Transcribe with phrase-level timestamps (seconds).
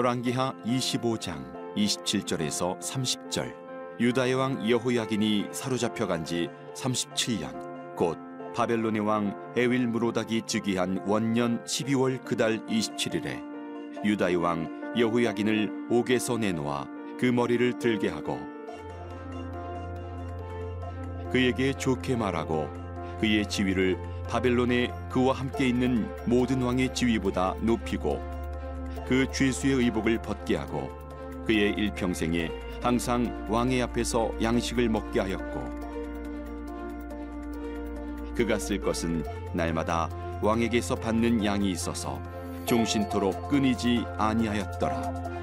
[0.00, 3.52] 열왕기하 25장 27절에서 30절.
[4.00, 8.16] 유다의 왕 여호야긴이 사로잡혀 간지 37년 곧
[8.56, 13.42] 바벨론의 왕 에윌 무로닥이 즉위한 원년 12월 그달 27일에
[14.02, 16.86] 유다의 왕 여호야긴을 옥에서 내놓아
[17.18, 18.40] 그 머리를 들게 하고
[21.30, 22.70] 그에게 좋게 말하고
[23.20, 23.98] 그의 지위를
[24.30, 28.39] 바벨론에 그와 함께 있는 모든 왕의 지위보다 높이고
[29.10, 30.88] 그 죄수의 의복을 벗게 하고
[31.44, 32.48] 그의 일평생에
[32.80, 35.80] 항상 왕의 앞에서 양식을 먹게 하였고
[38.36, 40.08] 그가 쓸 것은 날마다
[40.40, 42.22] 왕에게서 받는 양이 있어서
[42.66, 45.39] 종신토록 끊이지 아니하였더라.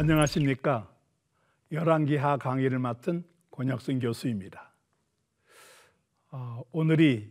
[0.00, 0.88] 안녕하십니까.
[1.72, 4.70] 열왕기하 강의를 맡은 권혁승 교수입니다.
[6.30, 7.28] 어, 오늘이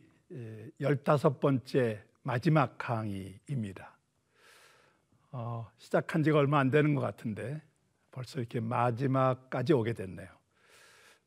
[0.82, 3.98] 열다섯 번째 마지막 강의입니다.
[5.32, 7.62] 어, 시작한 지가 얼마 안 되는 것 같은데
[8.12, 10.28] 벌써 이렇게 마지막까지 오게 됐네요.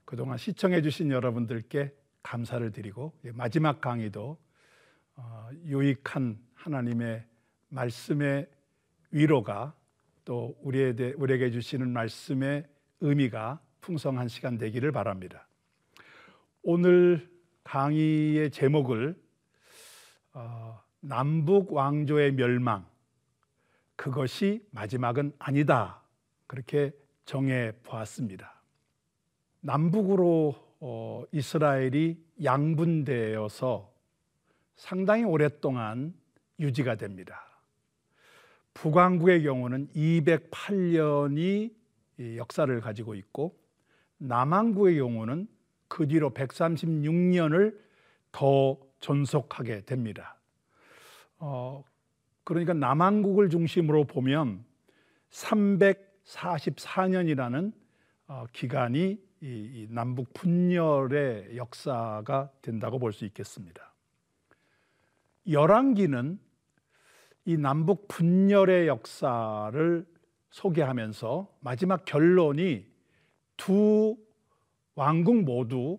[0.04, 4.36] 그동안 시청해 주신 여러분들께 감사를 드리고 마지막 강의도
[5.16, 7.24] 어, 유익한 하나님의
[7.70, 8.46] 말씀의
[9.10, 9.79] 위로가
[10.24, 12.66] 또 우리에게, 우리에게 주시는 말씀의
[13.00, 15.46] 의미가 풍성한 시간 되기를 바랍니다.
[16.62, 17.28] 오늘
[17.64, 19.20] 강의의 제목을
[20.32, 22.86] 어, 남북 왕조의 멸망
[23.96, 26.02] 그것이 마지막은 아니다
[26.46, 26.92] 그렇게
[27.24, 28.62] 정해 보았습니다.
[29.60, 33.92] 남북으로 어, 이스라엘이 양분되어서
[34.76, 36.14] 상당히 오랫동안
[36.58, 37.49] 유지가 됩니다.
[38.80, 41.74] 북왕국의 경우는 208년이
[42.36, 43.58] 역사를 가지고 있고
[44.16, 45.46] 남왕국의 경우는
[45.86, 47.78] 그 뒤로 136년을
[48.32, 50.38] 더 존속하게 됩니다.
[51.38, 51.84] 어,
[52.42, 54.64] 그러니까 남왕국을 중심으로 보면
[55.28, 57.74] 344년이라는
[58.28, 63.92] 어, 기간이 이, 이 남북 분열의 역사가 된다고 볼 수 있겠습니다.
[65.46, 66.38] 열왕기는
[67.44, 70.06] 이 남북 분열의 역사를
[70.50, 72.86] 소개하면서 마지막 결론이
[73.56, 74.16] 두
[74.94, 75.98] 왕국 모두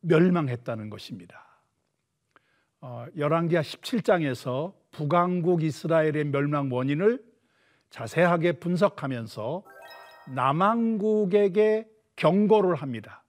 [0.00, 1.46] 멸망했다는 것입니다.
[2.80, 7.22] 어, 열왕기하 17장에서 북왕국 이스라엘의 멸망 원인을
[7.90, 9.64] 자세하게 분석하면서
[10.34, 13.24] 남왕국에게 경고를 합니다.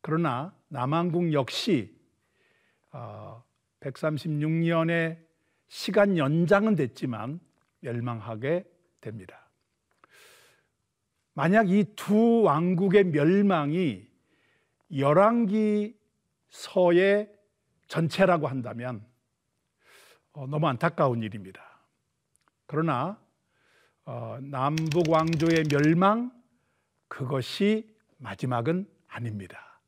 [0.00, 1.96] 그러나 남왕국 역시
[2.92, 3.42] 어,
[3.80, 5.29] 136년의
[5.70, 7.38] 시간 연장은 됐지만
[7.78, 8.64] 멸망하게
[9.00, 9.48] 됩니다.
[11.32, 14.04] 만약 이 두 왕국의 멸망이
[14.94, 15.96] 열왕기
[16.48, 17.32] 서의
[17.86, 19.06] 전체라고 한다면
[20.32, 21.62] 어, 너무 안타까운 일입니다.
[22.66, 23.16] 그러나
[24.04, 26.32] 어, 남북 왕조의 멸망
[27.06, 29.80] 그것이 마지막은 아닙니다.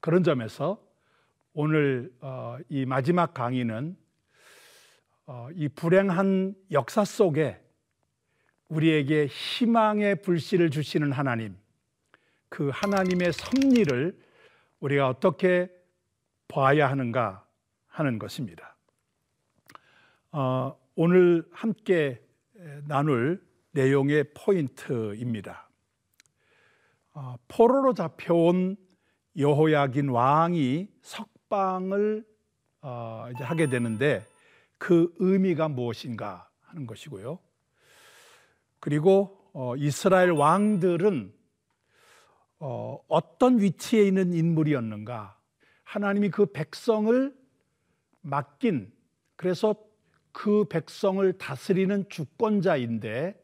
[0.00, 0.82] 그런 점에서
[1.52, 3.99] 오늘 어, 이 마지막 강의는 어,
[5.54, 7.60] 이 불행한 역사 속에
[8.68, 11.56] 우리에게 희망의 불씨를 주시는 하나님,
[12.48, 14.18] 그 하나님의 섭리를
[14.80, 15.70] 우리가 어떻게
[16.48, 17.46] 봐야 하는가
[17.86, 18.76] 하는 것입니다.
[20.32, 22.20] 어, 오늘 함께
[22.86, 25.68] 나눌 내용의 포인트입니다.
[27.14, 28.76] 어, 포로로 잡혀온
[29.36, 32.24] 여호야긴 왕이 석방을
[32.82, 34.24] 어, 이제 하게 되는데
[34.80, 37.38] 그 의미가 무엇인가 하는 것이고요.
[38.80, 41.34] 그리고 어, 이스라엘 왕들은
[42.60, 45.38] 어, 어떤 위치에 있는 인물이었는가?
[45.84, 47.36] 하나님이 그 백성을
[48.22, 48.90] 맡긴
[49.36, 49.74] 그래서
[50.32, 53.38] 그 백성을 다스리는 주권자인데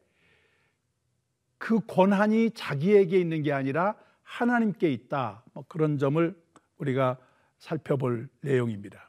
[1.58, 5.44] 그 권한이 자기에게 있는 게 아니라 하나님께 있다.
[5.52, 6.34] 뭐 그런 점을
[6.78, 7.18] 우리가
[7.58, 9.05] 살펴볼 내용입니다.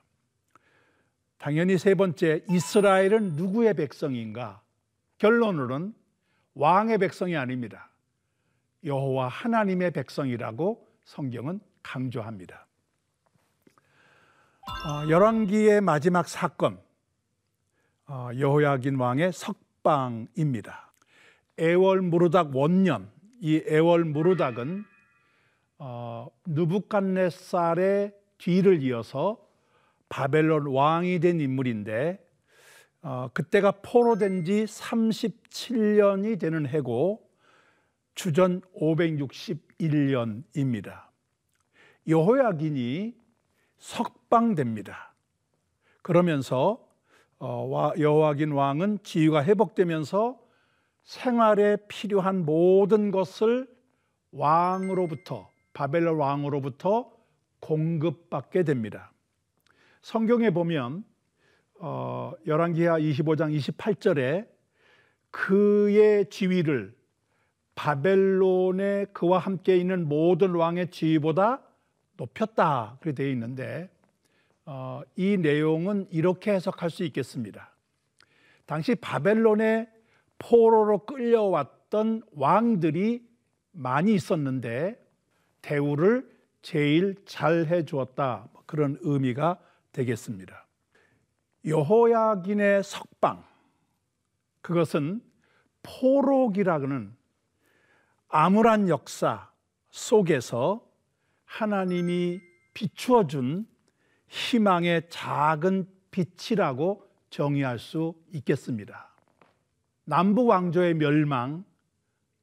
[1.38, 4.62] 당연히 세 번째, 이스라엘은 누구의 백성인가?
[5.20, 5.94] 결론으로는
[6.56, 7.90] 왕의 백성이 아닙니다.
[8.84, 12.66] 여호와 하나님의 백성이라고 성경은 강조합니다.
[14.62, 16.80] 어, 열왕기의 마지막 사건,
[18.08, 20.92] 어, 여호야긴 왕의 석방입니다.
[21.58, 24.86] 에월 무르닥 원년, 이 에월 무르닥은
[25.80, 29.47] 어, 느부갓네살의 뒤를 이어서
[30.10, 32.20] 바벨론 왕이 된 인물인데
[33.02, 37.30] 어, 그때가 포로된 지 37년이 되는 해고
[38.16, 41.04] 주전 561년입니다.
[42.08, 43.16] 여호야긴이
[43.78, 45.14] 석방됩니다.
[46.02, 46.84] 그러면서
[47.40, 50.40] 어, 여호야긴 왕은 지위가 회복되면서
[51.04, 53.68] 생활에 필요한 모든 것을
[54.32, 57.12] 왕으로부터 바벨론 왕으로부터
[57.60, 59.12] 공급받게 됩니다.
[60.02, 61.04] 성경에 보면
[61.80, 64.48] 어, 열왕기하 25장 28절에
[65.32, 66.96] 그의 지위를
[67.76, 71.62] 바벨론에 그와 함께 있는 모든 왕의 지위보다
[72.18, 73.90] 높였다 그렇게 되어 있는데
[74.66, 77.74] 어, 이 내용은 이렇게 해석할 수 있겠습니다.
[78.66, 79.88] 당시 바벨론에
[80.40, 83.26] 포로로 끌려왔던 왕들이
[83.72, 85.00] 많이 있었는데
[85.62, 86.28] 대우를
[86.62, 89.60] 제일 잘 해주었다 그런 의미가
[89.98, 90.68] 되겠습니다.
[91.66, 93.44] 여호야긴의 석방
[94.62, 95.22] 그것은
[95.82, 97.16] 포로기라는
[98.30, 99.50] 암울한 역사
[99.90, 100.86] 속에서
[101.46, 102.42] 하나님이
[102.74, 103.66] 비추어 준
[104.28, 109.10] 희망의 작은 빛이라고 정의할 수 있겠습니다.
[110.04, 111.66] 남부 왕조의 멸망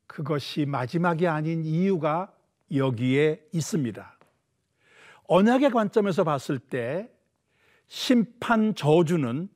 [0.06, 2.34] 그것이 마지막이 아닌 이유가
[2.74, 4.18] 여기에 있습니다.
[5.26, 7.13] 언약의 관점에서 봤을 때
[7.86, 9.48] 심판 저주는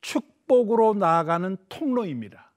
[0.00, 2.52] 축복으로 나아가는 통로입니다.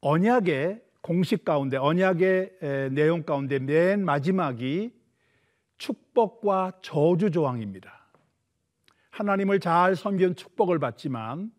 [0.00, 4.92] 언약의 공식 가운데, 언약의 내용 가운데 맨 마지막이
[5.78, 8.06] 축복과 저주 조항입니다.
[9.10, 11.50] 하나님을 잘 섬기는 축복을 받지만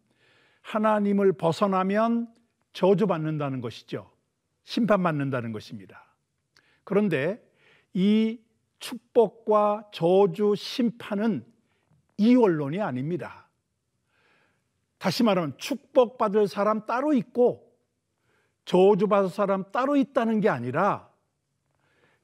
[0.61, 2.31] 하나님을 벗어나면
[2.73, 4.11] 저주받는다는 것이죠.
[4.63, 6.15] 심판받는다는 것입니다.
[6.83, 7.43] 그런데
[7.93, 8.39] 이
[8.77, 11.43] 축복과 저주 심판은
[12.19, 13.47] 이원론이 아닙니다.
[14.97, 17.73] 다시 말하면 축복받을 사람 따로 있고
[18.65, 21.09] 저주받을 사람 따로 있다는 게 아니라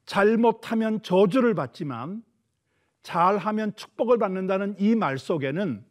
[0.04, 2.22] 잘못하면 저주를 받지만
[3.02, 5.84] 잘하면 축복을 받는다는 이 말 속에는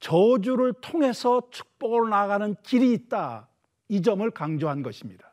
[0.00, 3.48] 저주를 통해서 축복으로 나아가는 길이 있다.
[3.88, 5.32] 이 점을 강조한 것입니다.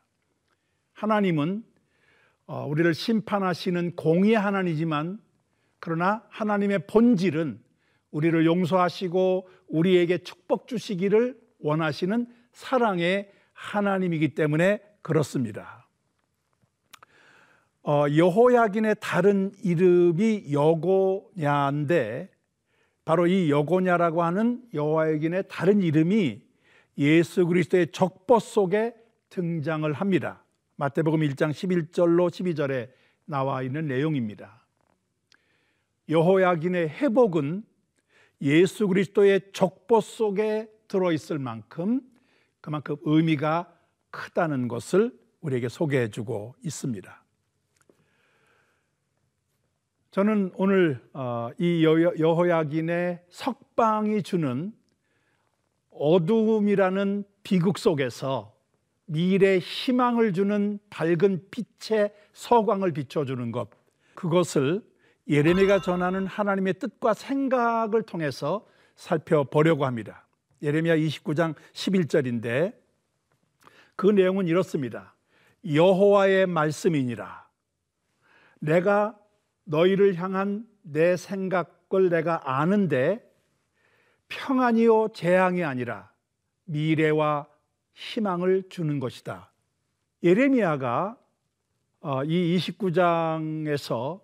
[0.92, 1.64] 하나님은
[2.46, 5.18] 어, 우리를 심판하시는 공의의 하나님이지만
[5.78, 7.60] 그러나 하나님의 본질은
[8.10, 15.88] 우리를 용서하시고 우리에게 축복 주시기를 원하시는 사랑의 하나님이기 때문에 그렇습니다.
[17.82, 22.30] 어, 여호야긴의 다른 이름이 여고냐인데
[23.04, 26.42] 바로 이 여고냐라고 하는 여호야긴의 다른 이름이
[26.98, 28.94] 예수 그리스도의 적보 속에
[29.30, 30.44] 등장을 합니다.
[30.76, 32.90] 마태복음 1장 11절로 12절에
[33.24, 34.64] 나와 있는 내용입니다.
[36.08, 37.64] 여호야긴의 회복은
[38.42, 42.00] 예수 그리스도의 적보 속에 들어 있을 만큼
[42.60, 43.72] 그만큼 의미가
[44.10, 47.24] 크다는 것을 우리에게 소개해 주고 있습니다.
[50.10, 54.72] 저는 오늘 어, 이 여호야긴의 석방이 주는
[55.90, 58.56] 어두움이라는 비극 속에서
[59.04, 63.70] 미래 희망을 주는 밝은 빛의 서광을 비춰주는 것
[64.14, 64.82] 그것을
[65.30, 70.26] 예레미가 전하는 하나님의 뜻과 생각을 통해서 살펴보려고 합니다.
[70.60, 72.74] 예레미야 29장 11절인데
[73.94, 75.14] 그 내용은 이렇습니다.
[75.64, 77.48] 여호와의 말씀이니라.
[78.58, 79.16] 내가
[79.64, 83.24] 너희를 향한 내 생각을 내가 아는데
[84.26, 86.10] 평안이요 재앙이 아니라
[86.64, 87.46] 미래와
[87.94, 89.52] 희망을 주는 것이다.
[90.24, 91.16] 예레미야가
[92.00, 94.20] 어, 이 29장에서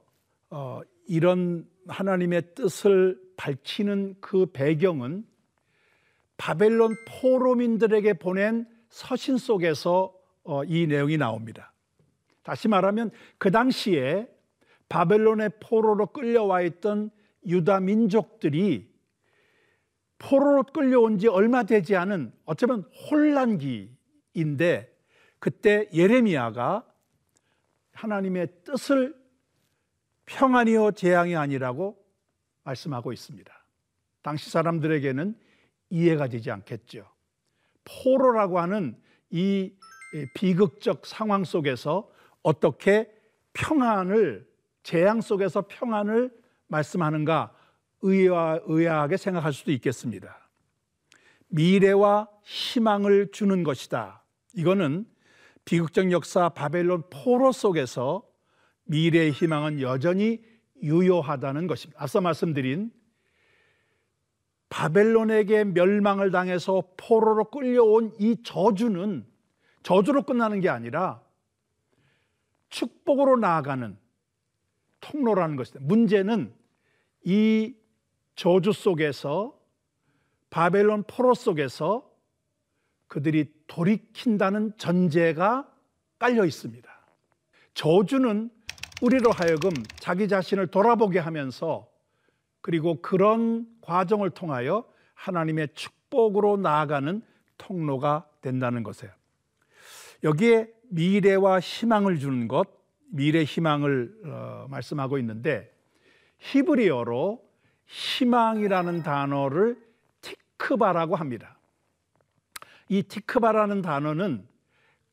[0.50, 5.24] 어, 이런 하나님의 뜻을 밝히는 그 배경은
[6.36, 11.72] 바벨론 포로민들에게 보낸 서신 속에서 어, 이 내용이 나옵니다.
[12.42, 14.28] 다시 말하면 그 당시에
[14.88, 17.10] 바벨론의 포로로 끌려와 있던
[17.44, 18.88] 유다 민족들이
[20.18, 24.94] 포로로 끌려온 지 얼마 되지 않은 어쩌면 혼란기인데
[25.38, 26.86] 그때 예레미야가
[27.92, 29.14] 하나님의 뜻을
[30.26, 31.96] 평안이요 재앙이 아니라고
[32.64, 33.52] 말씀하고 있습니다.
[34.22, 35.36] 당시 사람들에게는
[35.90, 37.06] 이해가 되지 않겠죠.
[37.84, 39.72] 포로라고 하는 이
[40.34, 42.10] 비극적 상황 속에서
[42.42, 43.10] 어떻게
[43.52, 44.46] 평안을
[44.82, 46.32] 재앙 속에서 평안을
[46.68, 47.54] 말씀하는가
[48.02, 50.48] 의아, 의아하게 생각할 수도 있겠습니다.
[51.48, 54.22] 미래와 희망을 주는 것이다.
[54.54, 55.06] 이거는
[55.64, 58.22] 비극적 역사 바벨론 포로 속에서
[58.86, 60.42] 미래의 희망은 여전히
[60.82, 62.02] 유효하다는 것입니다.
[62.02, 62.90] 앞서 말씀드린
[64.68, 69.24] 바벨론에게 멸망을 당해서 포로로 끌려온 이 저주는
[69.82, 71.22] 저주로 끝나는 게 아니라
[72.68, 73.96] 축복으로 나아가는
[75.00, 75.80] 통로라는 것이다.
[75.82, 76.52] 문제는
[77.24, 77.74] 이
[78.34, 79.58] 저주 속에서
[80.50, 82.10] 바벨론 포로 속에서
[83.06, 85.72] 그들이 돌이킨다는 전제가
[86.18, 86.90] 깔려 있습니다.
[87.74, 88.50] 저주는
[89.02, 91.86] 우리로 하여금 자기 자신을 돌아보게 하면서
[92.62, 94.84] 그리고 그런 과정을 통하여
[95.14, 97.22] 하나님의 축복으로 나아가는
[97.58, 99.12] 통로가 된다는 것이에요.
[100.24, 102.68] 여기에 미래와 희망을 주는 것,
[103.10, 105.72] 미래 희망을 어, 말씀하고 있는데
[106.38, 107.44] 히브리어로
[107.86, 109.78] 희망이라는 단어를
[110.20, 111.58] 티크바라고 합니다.
[112.88, 114.46] 이 티크바라는 단어는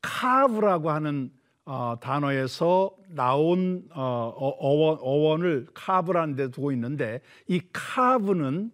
[0.01, 1.31] 카브라고 하는
[1.65, 8.71] 어, 단어에서 나온 어, 어원, 어원을 카브라는 데 두고 있는데 이 카브는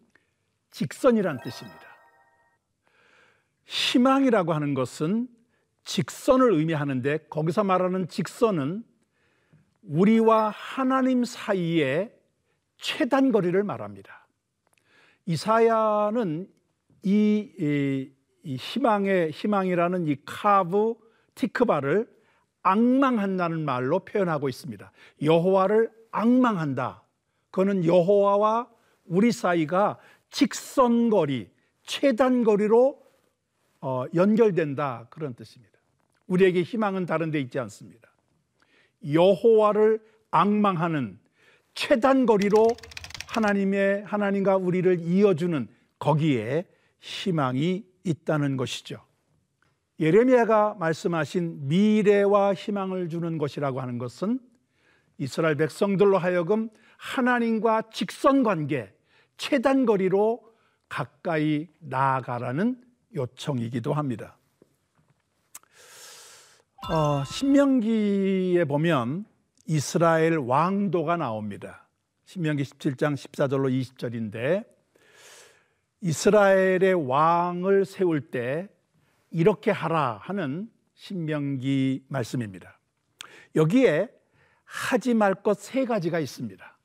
[0.71, 1.79] 직선이란 뜻입니다.
[3.65, 5.27] 희망이라고 하는 것은
[5.83, 8.83] 직선을 의미하는데 거기서 말하는 직선은
[9.83, 12.13] 우리와 하나님 사이의
[12.77, 14.27] 최단 거리를 말합니다.
[15.25, 16.49] 이사야는
[17.03, 18.11] 이, 이,
[18.43, 20.95] 이 희망의 희망이라는 이 카브
[21.35, 22.18] 티크바를
[22.63, 24.91] 악망한다는 말로 표현하고 있습니다.
[25.21, 27.03] 여호와를 악망한다.
[27.51, 28.69] 그거는 여호와와
[29.05, 29.97] 우리 사이가
[30.29, 31.49] 직선거리,
[31.83, 33.01] 최단거리로
[33.81, 35.79] 어, 연결된다 그런 뜻입니다.
[36.27, 38.09] 우리에게 희망은 다른 데 있지 않습니다.
[39.11, 40.01] 여호와를
[40.31, 41.19] 악망하는
[41.73, 42.67] 최단거리로
[43.27, 46.65] 하나님의 하나님과 우리를 이어주는 거기에
[46.99, 49.01] 희망이 있다는 것이죠.
[49.99, 54.39] 예레미야가 말씀하신 미래와 희망을 주는 것이라고 하는 것은
[55.17, 58.93] 이스라엘 백성들로 하여금 하나님과 직선 관계,
[59.37, 60.41] 최단 거리로
[60.87, 62.81] 가까이 나아가라는
[63.13, 64.37] 요청이기도 합니다.
[66.89, 69.25] 어, 신명기에 보면
[69.65, 71.87] 이스라엘 왕도가 나옵니다.
[72.25, 74.65] 신명기 17장 14절로 20절인데
[76.01, 78.69] 이스라엘의 왕을 세울 때
[79.31, 82.79] 이렇게 하라 하는 신명기 말씀입니다.
[83.55, 84.09] 여기에
[84.63, 86.77] 하지 말 것 세 가지가 있습니다.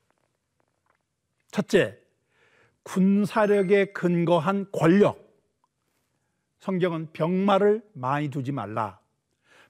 [1.51, 1.99] 첫째,
[2.83, 5.23] 군사력에 근거한 권력.
[6.59, 8.99] 성경은 병마를 많이 두지 말라.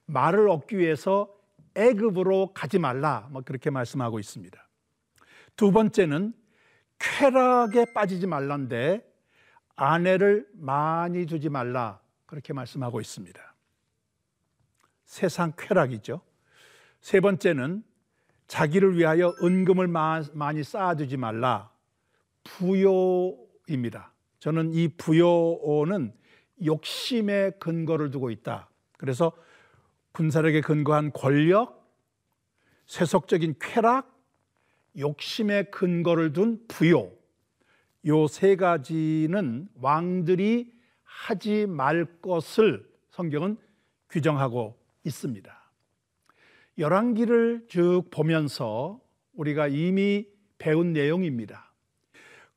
[0.05, 1.29] 말을 얻기 위해서
[1.75, 3.27] 애급으로 가지 말라.
[3.31, 4.67] 뭐 그렇게 말씀하고 있습니다.
[5.55, 6.33] 두 번째는
[6.99, 9.05] 쾌락에 빠지지 말란데
[9.75, 11.99] 아내를 많이 두지 말라.
[12.25, 13.55] 그렇게 말씀하고 있습니다.
[15.05, 16.21] 세상 쾌락이죠.
[17.01, 17.83] 세 번째는
[18.47, 21.71] 자기를 위하여 은금을 많이 쌓아두지 말라.
[22.43, 24.13] 부요입니다.
[24.39, 26.13] 저는 이 부요는
[26.63, 28.69] 욕심의 근거를 두고 있다.
[28.97, 29.31] 그래서
[30.11, 31.91] 군사력에 근거한 권력,
[32.85, 34.15] 세속적인 쾌락,
[34.97, 37.11] 욕심의 근거를 둔 부요.
[38.07, 40.71] 요 세 가지는 왕들이
[41.15, 43.57] 하지 말 것을 성경은
[44.09, 45.71] 규정하고 있습니다.
[46.77, 48.99] 열왕기를 쭉 보면서
[49.33, 51.71] 우리가 이미 배운 내용입니다.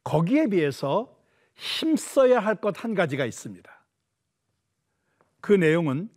[0.03, 1.17] 거기에 비해서
[1.55, 3.71] 힘써야 할 것 한 가지가 있습니다.
[5.41, 6.11] 그 내용은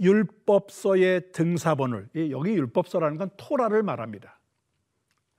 [0.00, 4.40] 율법서의 등사본을 여기 율법서라는 건 토라를 말합니다.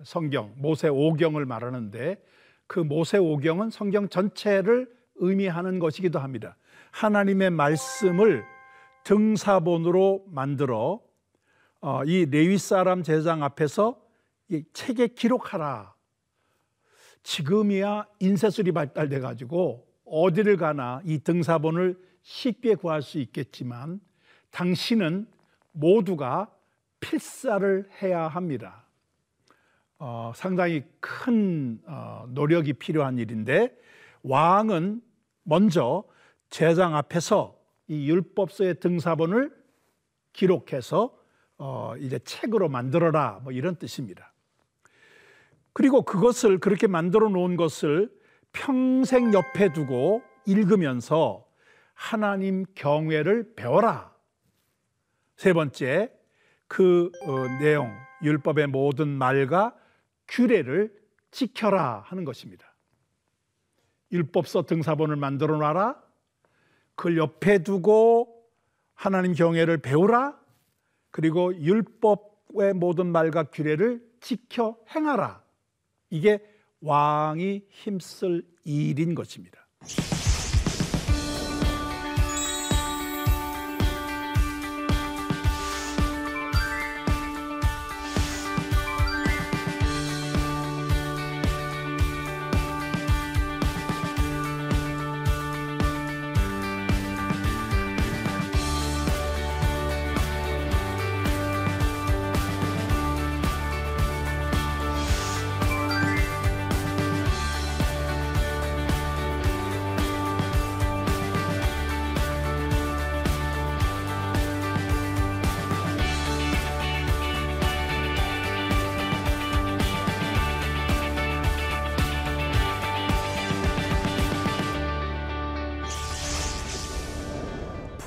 [0.03, 2.24] 성경 모세 오경을 말하는데
[2.67, 6.56] 그 모세 오경은 성경 전체를 의미하는 것이기도 합니다.
[6.92, 8.44] 하나님의 말씀을
[9.04, 11.02] 등사본으로 만들어
[11.82, 14.00] 어, 이 레위 사람 제장 앞에서
[14.50, 15.94] 이 책에 기록하라.
[17.24, 24.00] 지금이야 인쇄술이 발달돼 가지고 어디를 가나 이 등사본을 쉽게 구할 수 있겠지만
[24.52, 25.28] 당신은
[25.72, 26.52] 모두가
[27.00, 28.86] 필사를 해야 합니다.
[30.00, 33.78] 어, 상당히 큰 어, 노력이 필요한 일인데
[34.24, 35.02] 왕은
[35.50, 36.03] 먼저
[36.51, 39.51] 제장 앞에서 이 율법서의 등사본을
[40.32, 41.18] 기록해서
[41.58, 44.32] 어 이제 책으로 만들어라 뭐 이런 뜻입니다.
[45.74, 48.12] 그리고 그것을 그렇게 만들어 놓은 것을
[48.51, 51.46] 평생 옆에 두고 읽으면서
[51.96, 54.13] 하나님 경외를 배워라.
[55.36, 56.13] 세 번째,
[56.68, 57.91] 그 어, 내용,
[58.22, 59.75] 율법의 모든 말과
[60.27, 60.94] 규례를
[61.32, 62.69] 지켜라 하는 것입니다.
[64.12, 66.01] 율법서 등사본을 만들어 놔라.
[66.96, 68.44] 그걸 옆에 두고
[68.94, 70.39] 하나님 경애를 배우라.
[71.12, 75.44] 그리고 율법 족의 모든 말과 규례를 지켜 행하라.
[76.10, 76.44] 이게
[76.82, 79.68] 왕이 힘쓸 일인 것입니다.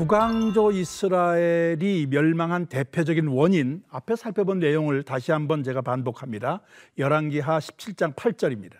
[0.08, 6.60] 북왕조 이스라엘이 멸망한 대표적인 원인 앞에 살펴본 내용을 다시 한번 제가 반복합니다.
[6.98, 8.78] 열왕기하 17장 8절입니다.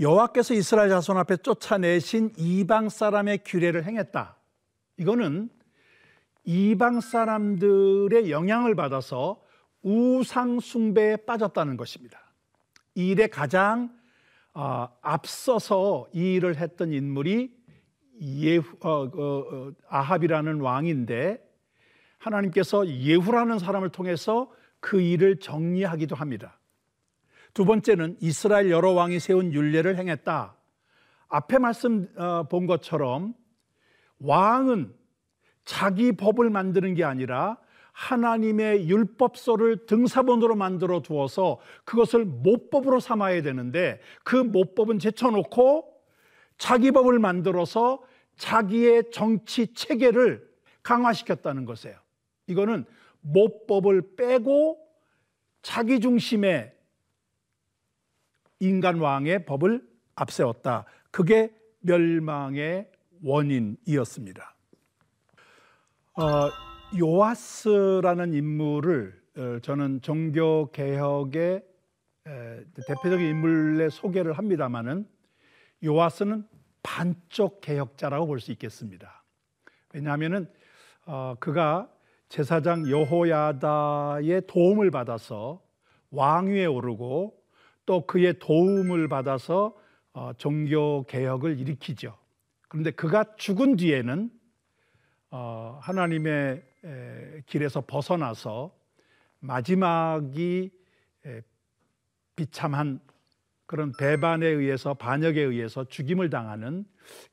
[0.00, 4.36] 여호와께서 이스라엘 자손 앞에 쫓아내신 이방 사람의 규례를 행했다.
[4.96, 5.50] 이거는
[6.44, 9.42] 이방 사람들의 영향을 받아서
[9.82, 12.32] 우상 숭배에 빠졌다는 것입니다.
[12.94, 13.94] 이 일에 가장
[14.54, 17.59] 어, 앞서서 이 일을 했던 인물이
[18.20, 21.42] 예후, 어, 어, 어, 아합이라는 왕인데
[22.18, 26.58] 하나님께서 예후라는 사람을 통해서 그 일을 정리하기도 합니다.
[27.54, 30.54] 두 번째는 이스라엘 여러 왕이 세운 율례를 행했다.
[31.28, 33.34] 앞에 말씀 어, 본 것처럼
[34.18, 34.94] 왕은
[35.64, 37.58] 자기 법을 만드는 게 아니라
[37.92, 45.90] 하나님의 율법서를 등사본으로 만들어 두어서 그것을 모법으로 삼아야 되는데 그 모법은 제쳐놓고
[46.56, 48.00] 자기 법을 만들어서
[48.40, 50.50] 자기의 정치 체계를
[50.82, 51.96] 강화시켰다는 것이에요.
[52.46, 52.86] 이거는
[53.20, 54.78] 모법을 빼고
[55.60, 56.74] 자기 중심의
[58.60, 60.86] 인간 왕의 법을 앞세웠다.
[61.10, 62.90] 그게 멸망의
[63.22, 64.56] 원인이었습니다.
[66.14, 66.50] 어,
[66.98, 71.62] 요아스라는 인물을 어, 저는 종교 개혁의
[72.86, 75.06] 대표적인 인물의 소개를 합니다만은
[75.84, 76.46] 요아스는
[76.82, 79.22] 반쪽 개혁자라고 볼 수 있겠습니다.
[79.92, 80.48] 왜냐하면은
[81.06, 81.90] 어, 그가
[82.28, 85.60] 제사장 여호야다의 도움을 받아서
[86.10, 87.36] 왕위에 오르고
[87.86, 89.74] 또 그의 도움을 받아서
[90.12, 92.16] 어, 종교 개혁을 일으키죠.
[92.68, 94.30] 그런데 그가 죽은 뒤에는
[95.32, 98.74] 어, 하나님의 에, 길에서 벗어나서
[99.40, 100.70] 마지막이
[101.26, 101.42] 에,
[102.36, 103.00] 비참한
[103.70, 106.84] 그런 배반에 의해서 반역에 의해서 죽임을 당하는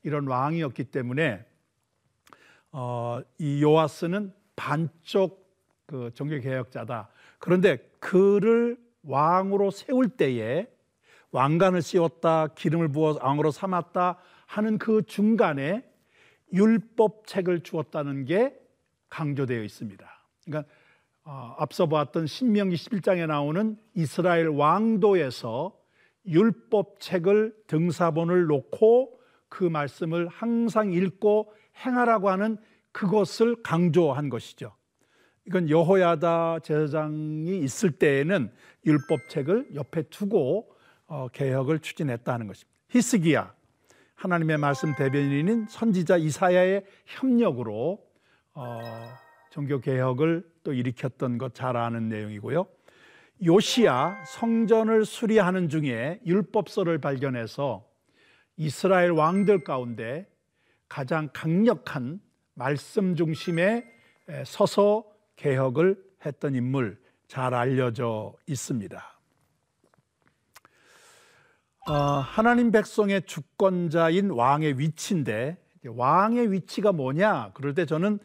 [0.04, 1.44] 이런 왕이었기 때문에
[2.70, 5.52] 어, 이 요아스는 반쪽
[5.86, 7.08] 그 종교 개혁자다.
[7.40, 10.68] 그런데 그를 왕으로 세울 때에
[11.32, 15.84] 왕관을 씌웠다, 기름을 부어 왕으로 삼았다 하는 그 중간에
[16.52, 18.56] 율법 책을 주었다는 게
[19.08, 20.08] 강조되어 있습니다.
[20.44, 20.72] 그러니까
[21.24, 25.77] 어, 앞서 보았던 신명기 11장에 나오는 이스라엘 왕도에서
[26.28, 31.52] 율법책을 등사본을 놓고 그 말씀을 항상 읽고
[31.84, 32.58] 행하라고 하는
[32.92, 34.74] 그것을 강조한 것이죠.
[35.46, 38.50] 이건 여호야다 제사장이 있을 때에는
[38.84, 40.70] 율법책을 옆에 두고
[41.06, 42.78] 어, 개혁을 추진했다는 것입니다.
[42.90, 43.54] 히스기야
[44.14, 48.04] 하나님의 말씀 대변인인 선지자 이사야의 협력으로
[48.54, 48.80] 어,
[49.50, 52.66] 종교 개혁을 또 일으켰던 것 잘 아는 내용이고요.
[53.44, 57.86] 요시야 성전을 수리하는 중에 율법서를 발견해서
[58.56, 60.28] 이스라엘 왕들 가운데
[60.88, 62.20] 가장 강력한
[62.54, 63.84] 말씀 중심에
[64.44, 65.04] 서서
[65.36, 69.18] 개혁을 했던 인물 잘 알려져 있습니다.
[71.88, 77.52] 어, 하나님 백성의 주권자인 왕의 위치인데 왕의 위치가 뭐냐?
[77.54, 78.18] 그럴 때 저는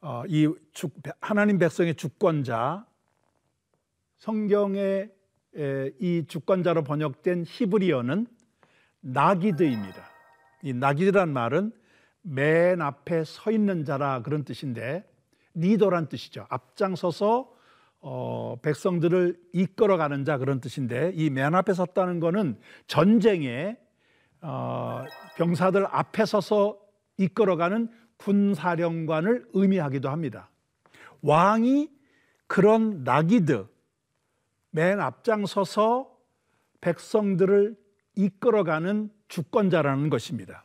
[0.00, 2.86] 어, 이 주, 하나님 백성의 주권자
[4.18, 5.10] 성경의
[6.00, 8.26] 이 주권자로 번역된 히브리어는
[9.00, 10.04] 나기드입니다.
[10.62, 11.72] 이 나기드란 말은
[12.22, 15.08] 맨 앞에 서 있는 자라 그런 뜻인데
[15.54, 16.46] 리더란 뜻이죠.
[16.50, 17.52] 앞장서서
[18.00, 23.76] 어, 백성들을 이끌어가는 자 그런 뜻인데 이 맨 앞에 섰다는 것은 전쟁에
[24.40, 25.04] 어,
[25.36, 26.78] 병사들 앞에 서서
[27.16, 30.50] 이끌어가는 군사령관을 의미하기도 합니다.
[31.22, 31.88] 왕이
[32.46, 33.66] 그런 나기드
[34.70, 36.10] 맨 앞장서서
[36.80, 37.76] 백성들을
[38.16, 40.64] 이끌어가는 주권자라는 것입니다.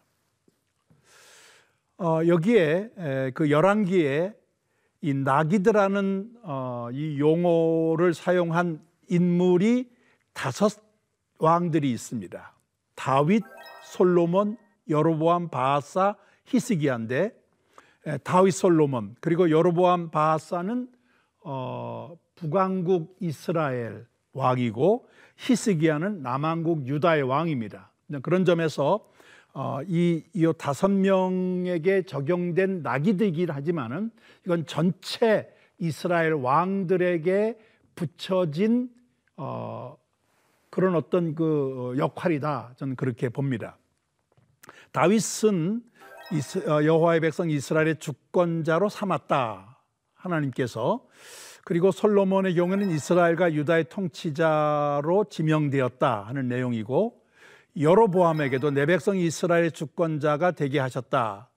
[1.97, 4.35] 어, 여기에 에, 그 열왕기에
[5.01, 9.91] 이 나기드라는 어, 이 용어를 사용한 인물이
[10.33, 10.81] 다섯
[11.37, 12.53] 왕들이 있습니다.
[12.95, 13.43] 다윗,
[13.83, 14.57] 솔로몬,
[14.89, 17.31] 여로보암, 바하사, 히스기야인데
[18.23, 20.87] 다윗, 솔로몬 그리고 여로보암, 바하사는
[21.41, 27.91] 어, 북왕국 이스라엘 왕이고 히스기야는 남왕국 유다의 왕입니다.
[28.21, 29.09] 그런 점에서
[29.53, 34.11] 어, 이, 이 다섯 명에게 적용된 낙이되긴 하지만은
[34.45, 37.57] 이건 전체 이스라엘 왕들에게
[37.95, 38.89] 붙여진
[39.37, 39.95] 어,
[40.69, 42.73] 그런 어떤 그 역할이다.
[42.77, 43.77] 저는 그렇게 봅니다.
[44.91, 45.81] 다윗은
[46.67, 49.77] 어, 여호와의 백성 이스라엘의 주권자로 삼았다.
[50.15, 51.05] 하나님께서
[51.63, 57.21] 그리고 솔로몬의 경우는 이스라엘과 유다의 통치자로 지명되었다 하는 내용이고
[57.79, 61.49] 여로보암에게도 내 백성 이스라엘의 주권자가 되게 하셨다.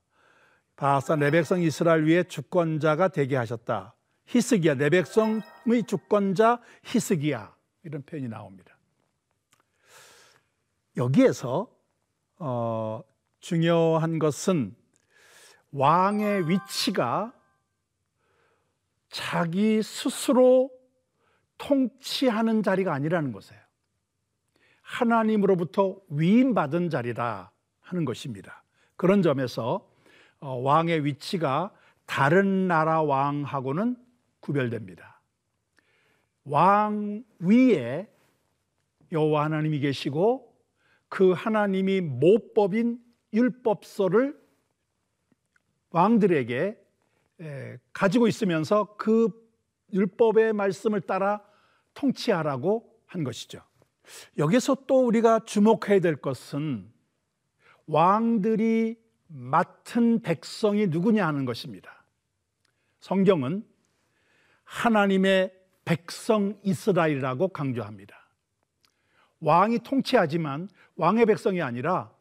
[0.77, 3.95] 바하사 내 백성 이스라엘 위에 주권자가 되게 하셨다.
[4.27, 8.77] 히스기야 내 백성의 주권자 히스기야 이런 표현이 나옵니다.
[10.97, 11.69] 여기에서
[12.39, 13.03] 어,
[13.41, 14.75] 중요한 것은
[15.73, 17.33] 왕의 위치가
[19.17, 20.71] 자기 스스로
[21.57, 23.59] 통치하는 자리가 아니라는 것이에요.
[24.83, 27.51] 하나님으로부터 위임받은 자리라
[27.81, 28.63] 하는 것입니다.
[28.97, 29.89] 그런 점에서
[30.39, 31.73] 어, 왕의 위치가
[32.05, 33.97] 다른 나라 왕하고는
[34.41, 35.23] 구별됩니다.
[36.45, 38.13] 왕 위에
[39.13, 40.55] 여호와 하나님이 계시고
[41.09, 43.01] 그 하나님이 모법인
[43.33, 44.39] 율법서를
[45.89, 46.86] 왕들에게
[47.93, 49.29] 가지고 있으면서 그
[49.93, 51.43] 율법의 말씀을 따라
[51.95, 53.63] 통치하라고 한 것이죠.
[54.39, 56.91] 여기서 또 우리가 주목해야 될 것은
[57.87, 62.05] 왕들이 맡은 백성이 누구냐 하는 것입니다.
[63.01, 63.65] 성경은
[64.65, 65.53] 하나님의
[65.85, 68.17] 백성 이스라엘이라고 강조합니다.
[69.41, 72.13] 왕이 통치하지만 왕의 백성이 아니라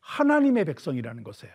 [0.00, 1.54] 하나님의 백성이라는 것이에요.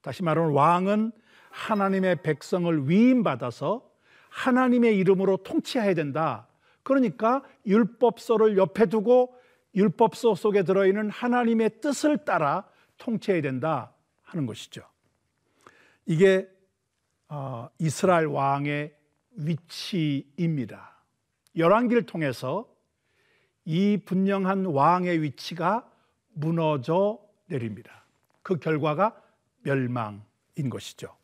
[0.00, 1.12] 다시 말하면 왕은
[1.50, 3.88] 하나님의 백성을 위임받아서
[4.30, 6.48] 하나님의 이름으로 통치해야 된다.
[6.82, 9.34] 그러니까 율법서를 옆에 두고
[9.74, 12.66] 율법서 속에 들어있는 하나님의 뜻을 따라
[12.98, 14.82] 통치해야 된다 하는 것이죠.
[16.06, 16.48] 이게
[17.28, 18.96] 어, 이스라엘 왕의
[19.32, 20.96] 위치입니다.
[21.56, 22.68] 열왕기를 통해서
[23.64, 25.88] 이 분명한 왕의 위치가
[26.32, 28.04] 무너져 내립니다.
[28.42, 29.20] 그 결과가
[29.62, 31.19] 멸망인 것이죠.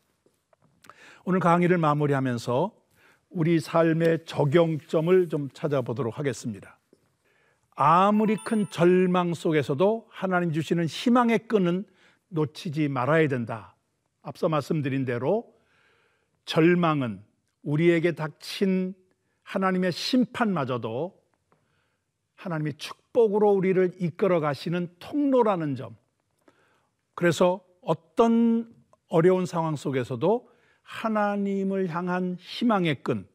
[1.29, 2.71] 오늘 강의를 마무리하면서
[3.31, 6.79] 우리 삶의 적용점을 좀 찾아보도록 하겠습니다.
[7.75, 11.83] 아무리 큰 절망 속에서도 하나님 주시는 희망의 끈은
[12.29, 13.75] 놓치지 말아야 된다.
[14.21, 15.53] 앞서 말씀드린 대로
[16.45, 17.21] 절망은
[17.61, 18.95] 우리에게 닥친
[19.43, 21.21] 하나님의 심판마저도
[22.35, 25.97] 하나님의 축복으로 우리를 이끌어 가시는 통로라는 점.
[27.15, 28.73] 그래서 어떤
[29.09, 30.55] 어려운 상황 속에서도
[30.87, 33.27] 하나님을 향한 희망의 끈.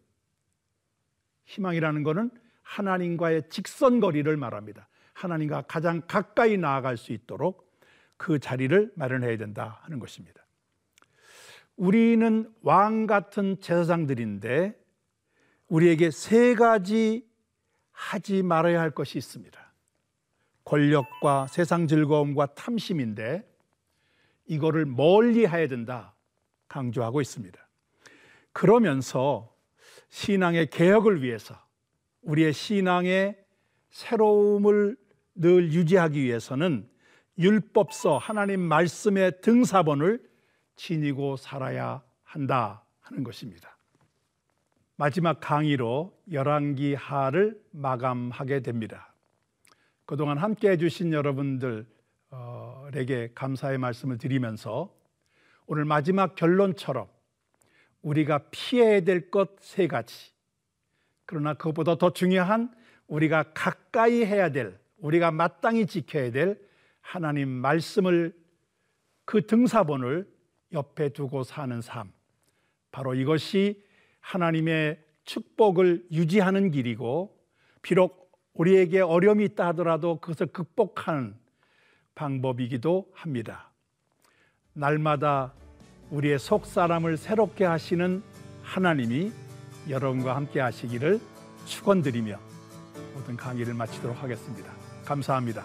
[1.44, 2.30] 희망이라는 것은
[2.62, 4.88] 하나님과의 직선거리를 말합니다.
[5.12, 7.70] 하나님과 가장 가까이 나아갈 수 있도록
[8.16, 10.42] 그 자리를 마련해야 된다 하는 것입니다.
[11.76, 14.80] 우리는 왕 같은 제사장들인데
[15.68, 17.28] 우리에게 세 가지
[17.90, 19.60] 하지 말아야 할 것이 있습니다.
[20.64, 23.46] 권력과 세상 즐거움과 탐심인데
[24.46, 26.14] 이거를 멀리 해야 된다.
[26.72, 27.58] 강조하고 있습니다.
[28.52, 29.54] 그러면서
[30.08, 31.54] 신앙의 개혁을 위해서
[32.22, 33.36] 우리의 신앙의
[33.90, 34.96] 새로움을
[35.34, 36.88] 늘 유지하기 위해서는
[37.38, 40.22] 율법서 하나님 말씀의 등사본을
[40.76, 43.76] 지니고 살아야 한다 하는 것입니다.
[44.96, 49.14] 마지막 강의로 열왕기 하를 마감하게 됩니다.
[50.06, 51.86] 그동안 함께 해주신 여러분들에게
[53.34, 55.01] 감사의 말씀을 드리면서
[55.66, 57.08] 오늘 마지막 결론처럼
[58.02, 60.32] 우리가 피해야 될 것 세 가지.
[61.24, 62.74] 그러나 그것보다 더 중요한
[63.06, 66.60] 우리가 가까이 해야 될, 우리가 마땅히 지켜야 될
[67.00, 68.34] 하나님 말씀을
[69.24, 70.30] 그 등사본을
[70.72, 72.12] 옆에 두고 사는 삶.
[72.90, 73.82] 바로 이것이
[74.20, 77.38] 하나님의 축복을 유지하는 길이고,
[77.82, 81.34] 비록 우리에게 어려움이 있다 하더라도 그것을 극복하는
[82.14, 83.71] 방법이기도 합니다.
[84.74, 85.52] 날마다
[86.10, 88.22] 우리의 속 사람을 새롭게 하시는
[88.62, 89.32] 하나님이
[89.88, 91.20] 여러분과 함께 하시기를
[91.66, 92.38] 축원드리며
[93.14, 94.70] 모든 강의를 마치도록 하겠습니다.
[95.04, 95.64] 감사합니다.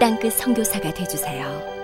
[0.00, 1.79] 땅끝 선교사가 되주세요.